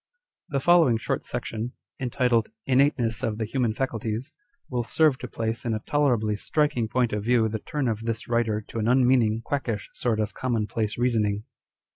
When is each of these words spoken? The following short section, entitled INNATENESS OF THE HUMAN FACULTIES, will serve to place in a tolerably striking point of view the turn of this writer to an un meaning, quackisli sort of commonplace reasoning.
The 0.49 0.59
following 0.59 0.97
short 0.97 1.25
section, 1.25 1.73
entitled 1.99 2.49
INNATENESS 2.65 3.21
OF 3.21 3.37
THE 3.37 3.45
HUMAN 3.45 3.73
FACULTIES, 3.73 4.31
will 4.67 4.81
serve 4.83 5.19
to 5.19 5.27
place 5.27 5.63
in 5.63 5.75
a 5.75 5.79
tolerably 5.85 6.35
striking 6.37 6.87
point 6.87 7.13
of 7.13 7.23
view 7.23 7.47
the 7.47 7.59
turn 7.59 7.87
of 7.87 7.99
this 7.99 8.27
writer 8.27 8.61
to 8.69 8.79
an 8.79 8.87
un 8.87 9.05
meaning, 9.05 9.43
quackisli 9.45 9.89
sort 9.93 10.19
of 10.19 10.33
commonplace 10.33 10.97
reasoning. 10.97 11.43